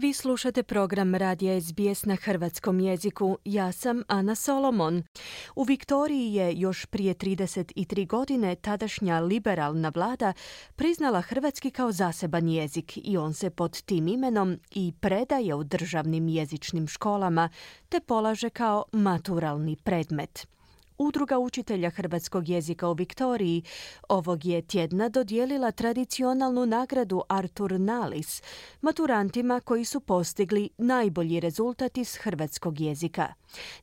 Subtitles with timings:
[0.00, 3.38] Vi slušate program Radija SBS na hrvatskom jeziku.
[3.44, 5.02] Ja sam Ana Solomon.
[5.56, 10.32] U Viktoriji je još prije 33 godine tadašnja liberalna vlada
[10.76, 16.28] priznala hrvatski kao zaseban jezik i on se pod tim imenom i predaje u državnim
[16.28, 17.48] jezičnim školama
[17.88, 20.57] te polaže kao maturalni predmet.
[20.98, 23.62] Udruga učitelja hrvatskog jezika u Viktoriji
[24.08, 28.42] ovog je tjedna dodijelila tradicionalnu nagradu Artur Nalis
[28.80, 33.34] maturantima koji su postigli najbolji rezultat iz hrvatskog jezika.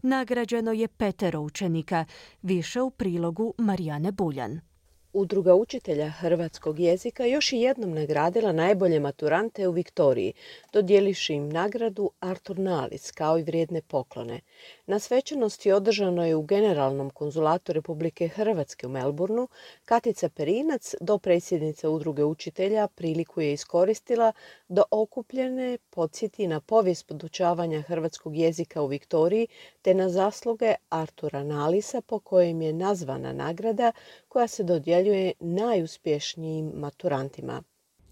[0.02, 2.06] Nagrađeno je petero učenika,
[2.42, 4.75] više u prilogu Marijane Buljan.
[5.18, 10.34] Udruga učitelja hrvatskog jezika još i jednom nagradila najbolje maturante u Viktoriji,
[10.74, 14.40] dodjeliši im nagradu Artur Nalis kao i vrijedne poklone.
[14.86, 19.48] Na svečanosti održano je u Generalnom konzulatu Republike Hrvatske u Melbourneu.
[19.86, 24.32] Katica Perinac, do predsjednica Udruge učitelja, priliku je iskoristila
[24.68, 29.48] da okupljene podsjeti na povijest podučavanja hrvatskog jezika u Viktoriji
[29.82, 33.92] te na zasluge Artura Nalisa po kojem je nazvana nagrada
[34.28, 35.05] koja se dodjeljuje
[35.40, 37.64] najuspješnijim maturantima.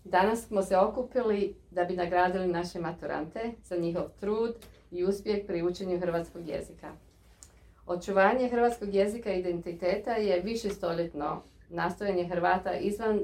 [0.04, 4.56] Danas smo se okupili da bi nagradili naše maturante za njihov trud
[4.92, 6.92] i uspjeh pri učenju hrvatskog jezika.
[7.88, 13.20] Očuvanje hrvatskog jezika i identiteta je višestoljetno nastojanje Hrvata izvan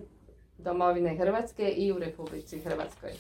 [0.58, 3.12] domovine Hrvatske i u Republici Hrvatskoj.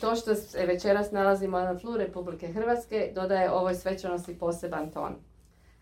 [0.00, 5.14] To što se večeras nalazimo na tlu Republike Hrvatske dodaje ovoj svečanosti poseban ton.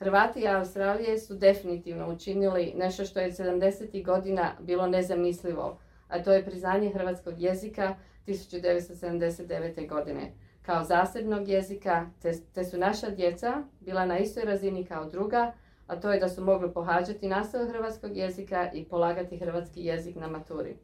[0.03, 4.05] Hrvati i Australije su definitivno učinili nešto što je 70.
[4.05, 7.95] godina bilo nezamislivo, a to je priznanje hrvatskog jezika
[8.27, 9.89] 1979.
[9.89, 12.06] godine kao zasebnog jezika,
[12.55, 15.53] te, su naša djeca bila na istoj razini kao druga,
[15.86, 20.28] a to je da su mogli pohađati nastavu hrvatskog jezika i polagati hrvatski jezik na
[20.28, 20.77] maturi.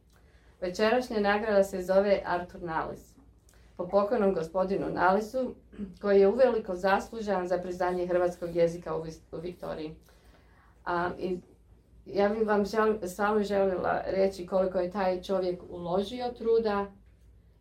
[0.61, 3.18] Večerašnja nagrada se zove Artur Nalis.
[3.79, 5.55] Po pokojnom gospodinu Nalisu,
[6.01, 9.03] koji je uveliko zaslužan za priznanje hrvatskog jezika u,
[9.41, 9.95] Viktoriji.
[10.85, 11.39] A, i
[12.05, 12.65] ja bih vam
[13.07, 16.85] samo željela reći koliko je taj čovjek uložio truda,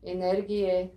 [0.03, 0.89] energije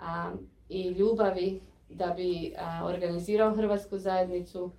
[0.00, 0.30] a,
[0.68, 2.54] i ljubavi da bi
[2.84, 4.70] organizirao hrvatsku zajednicu,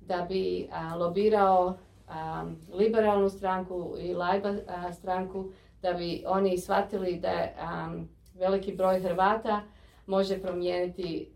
[0.00, 1.78] da bi lobirao
[2.72, 4.54] liberalnu stranku i lajba
[4.92, 5.52] stranku,
[5.82, 7.46] da bi oni shvatili da
[8.40, 9.62] veliki broj Hrvata
[10.06, 11.28] može promijeniti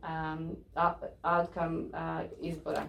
[1.23, 1.85] outcome
[2.41, 2.83] izbora.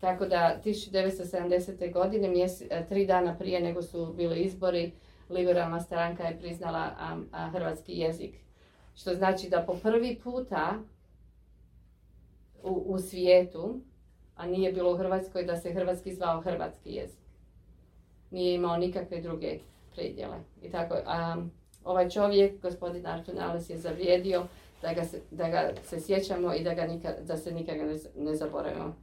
[0.00, 1.92] Tako da 1970.
[1.92, 2.46] godine,
[2.88, 4.92] tri dana prije nego su bili izbori,
[5.30, 6.90] liberalna stranka je priznala
[7.52, 8.34] hrvatski jezik.
[8.94, 10.72] Što znači da po prvi puta
[12.62, 13.80] u, svijetu,
[14.36, 17.20] a nije bilo u Hrvatskoj, da se hrvatski zvao hrvatski jezik.
[18.30, 19.58] Nije imao nikakve druge
[19.94, 20.36] predjele.
[20.62, 21.36] I tako, a,
[21.84, 24.46] ovaj čovjek, gospodin Artur Nales, je zavrijedio
[24.82, 27.98] da ga se, da ga se sjećamo i da, ga nikad, da se nikada ne,
[28.16, 28.94] ne zaboravimo.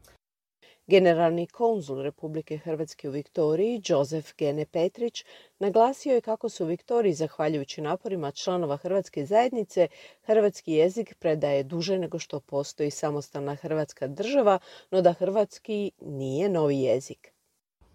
[0.87, 5.25] Generalni konzul Republike Hrvatske u Viktoriji, Josef Gene Petrić,
[5.59, 9.87] naglasio je kako su u Viktoriji, zahvaljujući naporima članova Hrvatske zajednice,
[10.21, 14.59] hrvatski jezik predaje duže nego što postoji samostalna Hrvatska država,
[14.91, 17.33] no da hrvatski nije novi jezik.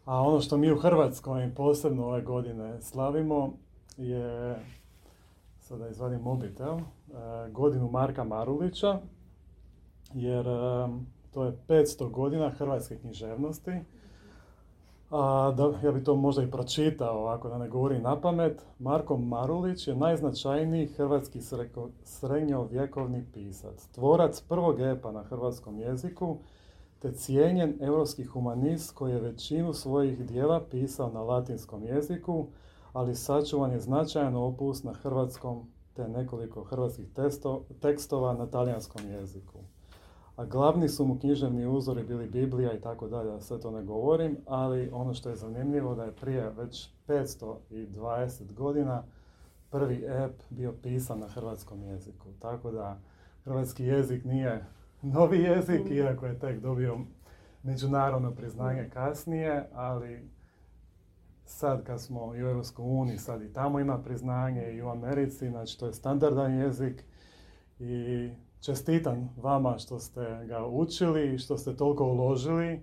[0.04, 3.58] A ono što mi u Hrvatskoj posebno ove godine slavimo
[3.96, 4.56] je,
[5.60, 6.82] sada izvadim mobitel, eh,
[7.50, 9.00] godinu Marka Marulića,
[10.14, 10.88] jer eh,
[11.30, 13.80] to je 500 godina hrvatske književnosti.
[15.10, 18.62] A, da, ja bi to možda i pročitao, ovako da ne govorim na pamet.
[18.78, 21.40] Marko Marulić je najznačajniji hrvatski
[22.04, 23.86] srednjovjekovni pisac.
[23.94, 26.36] Tvorac prvog epa na hrvatskom jeziku,
[26.98, 32.46] te cijenjen europski humanist koji je većinu svojih dijela pisao na latinskom jeziku,
[32.94, 37.08] ali sačuvan je značajan opus na hrvatskom te nekoliko hrvatskih
[37.80, 39.58] tekstova na talijanskom jeziku
[40.36, 43.82] a glavni su mu književni uzori bili Biblija i tako dalje, da sve to ne
[43.82, 49.02] govorim, ali ono što je zanimljivo da je prije već 520 godina
[49.70, 52.28] prvi ep bio pisan na hrvatskom jeziku.
[52.38, 52.98] Tako da
[53.44, 54.64] hrvatski jezik nije
[55.02, 55.92] novi jezik, mm.
[55.92, 56.98] iako je tek dobio
[57.62, 60.28] međunarodno priznanje kasnije, ali
[61.44, 62.62] sad kad smo i u EU,
[63.18, 67.04] sad i tamo ima priznanje i u Americi, znači to je standardan jezik
[67.78, 68.30] i
[68.60, 72.80] čestitam vama što ste ga učili i što ste toliko uložili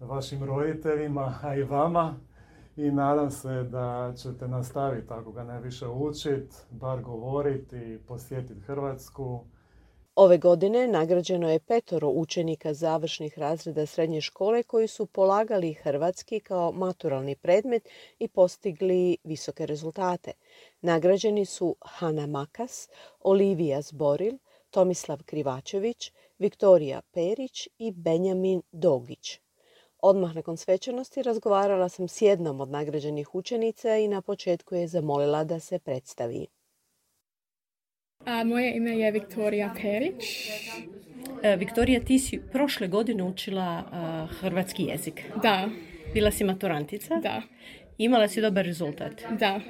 [0.00, 2.14] vašim roditeljima, a i vama.
[2.76, 9.44] I nadam se da ćete nastaviti ako ga ne više učiti, bar govoriti, posjetiti Hrvatsku.
[10.20, 16.72] Ove godine nagrađeno je petoro učenika završnih razreda srednje škole koji su polagali hrvatski kao
[16.72, 17.88] maturalni predmet
[18.18, 20.32] i postigli visoke rezultate.
[20.80, 22.88] Nagrađeni su Hana Makas,
[23.20, 24.38] Olivija Zboril,
[24.70, 29.40] Tomislav Krivačević, Viktorija Perić i Benjamin Dogić.
[29.98, 35.44] Odmah nakon svečanosti razgovarala sam s jednom od nagrađenih učenica i na početku je zamolila
[35.44, 36.46] da se predstavi.
[38.24, 40.50] A, moje ime je Viktorija Perić.
[41.42, 43.84] E, Viktorija, ti si prošle godine učila
[44.40, 45.22] hrvatski jezik.
[45.42, 45.68] Da.
[46.14, 47.16] Bila si maturantica?
[47.16, 47.42] Da.
[47.98, 49.22] Imala si dobar rezultat?
[49.38, 49.60] Da.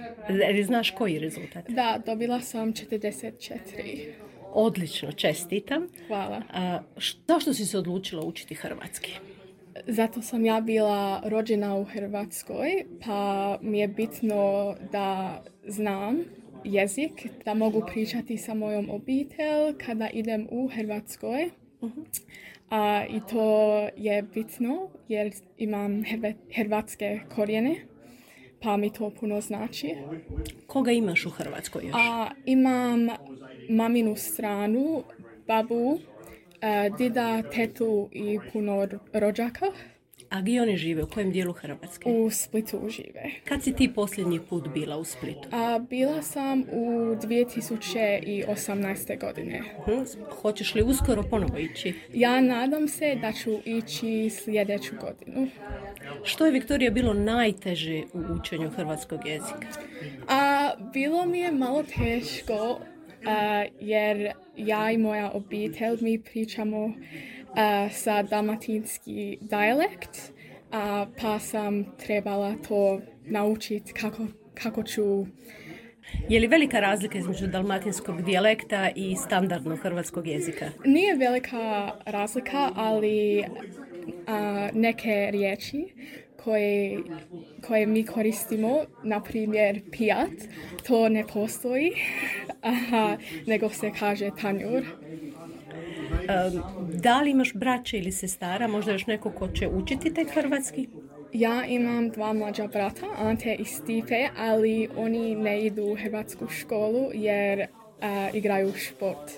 [0.51, 1.69] Ili znaš koji rezultat?
[1.69, 4.13] Da, dobila sam 44.
[4.53, 5.89] Odlično, čestitam.
[6.07, 6.43] Hvala.
[6.53, 6.81] A,
[7.29, 9.13] zašto si se odlučila učiti hrvatski?
[9.87, 16.19] Zato sam ja bila rođena u Hrvatskoj, pa mi je bitno da znam
[16.65, 21.51] jezik, da mogu pričati sa mojom obitelj kada idem u Hrvatskoj.
[22.71, 26.05] A, I to je bitno jer imam
[26.57, 27.77] hrvatske korijene,
[28.63, 29.95] pa mi to puno znači.
[30.67, 31.95] Koga imaš u Hrvatskoj još?
[31.95, 33.09] A, imam
[33.69, 35.03] maminu stranu,
[35.47, 35.99] babu,
[36.99, 39.67] dida, tetu i puno rođaka.
[40.31, 41.03] A gdje oni žive?
[41.03, 42.11] U kojem dijelu Hrvatske?
[42.11, 43.31] U Splitu žive.
[43.45, 45.49] Kad si ti posljednji put bila u Splitu?
[45.53, 49.21] A, bila sam u 2018.
[49.21, 49.63] godine.
[49.85, 49.91] Hm?
[50.43, 51.95] Hoćeš li uskoro ponovo ići?
[52.15, 55.49] Ja nadam se da ću ići sljedeću godinu.
[56.25, 59.67] Što je Viktorija bilo najteže u učenju hrvatskog jezika?
[60.29, 62.81] A, bilo mi je malo teško
[63.81, 66.95] jer ja i moja obitelj mi pričamo
[67.91, 70.33] sa dalmatinski dijalekt,
[71.21, 75.27] pa sam trebala to naučiti kako, kako ću
[76.29, 80.67] je li velika razlika između dalmatinskog dijalekta i standardnog hrvatskog jezika?
[80.85, 83.45] Nije velika razlika, ali
[84.73, 85.95] neke riječi
[86.45, 86.99] koje,
[87.67, 90.31] koje mi koristimo, na primjer pijat,
[90.87, 91.93] to ne postoji,
[93.47, 94.83] nego se kaže tanjur.
[97.01, 100.89] Da li imaš braće ili sestara, možda još neko ko će učiti taj hrvatski?
[101.33, 107.11] Ja imam dva mlađa brata, Ante i Stipe, ali oni ne idu u hrvatsku školu
[107.15, 107.67] jer
[108.33, 109.31] igraju šport.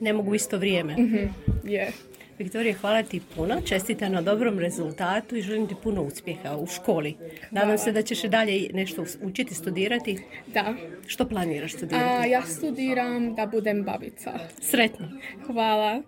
[0.00, 0.92] Ne mogu isto vrijeme?
[0.92, 1.26] Mhm,
[2.38, 7.16] Viktorija, hvala ti puno, čestita na dobrom rezultatu i želim ti puno uspjeha u školi.
[7.50, 10.18] Nadam se da ćeš dalje nešto učiti, studirati.
[10.46, 10.74] Da.
[11.06, 12.04] Što planiraš studirati?
[12.04, 14.30] A, ja studiram da budem babica.
[14.60, 15.08] Sretno.
[15.46, 16.02] Hvala.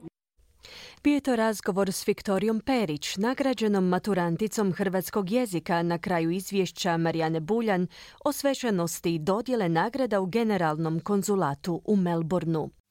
[1.04, 7.86] Bio to razgovor s Viktorijom Perić, nagrađenom maturanticom hrvatskog jezika na kraju izvješća Marijane Buljan
[8.24, 12.81] o svečanosti dodjele nagrada u Generalnom konzulatu u Melbourneu.